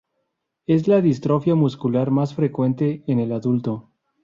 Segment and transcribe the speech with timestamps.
[0.65, 3.91] Es la distrofia muscular más frecuente en el adulto.